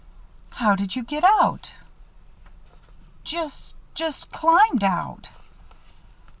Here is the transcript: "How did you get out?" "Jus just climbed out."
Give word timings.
"How 0.49 0.75
did 0.75 0.95
you 0.95 1.03
get 1.03 1.23
out?" 1.23 1.69
"Jus 3.23 3.75
just 3.93 4.31
climbed 4.31 4.83
out." 4.83 5.29